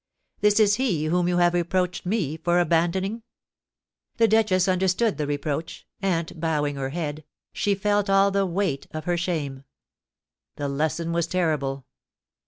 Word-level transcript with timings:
This 0.39 0.59
is 0.59 0.77
he 0.77 1.05
whom 1.05 1.27
you 1.27 1.37
have 1.37 1.53
reproached 1.53 2.07
me 2.07 2.35
for 2.35 2.59
abandoning?" 2.59 3.21
The 4.17 4.27
duchess 4.27 4.67
understood 4.67 5.19
the 5.19 5.27
reproach, 5.27 5.85
and, 6.01 6.41
bowing 6.41 6.75
her 6.75 6.89
head, 6.89 7.23
she 7.53 7.75
felt 7.75 8.09
all 8.09 8.31
the 8.31 8.47
weight 8.47 8.87
of 8.89 9.05
her 9.05 9.15
shame. 9.15 9.63
The 10.55 10.67
lesson 10.67 11.11
was 11.13 11.27
terrible. 11.27 11.85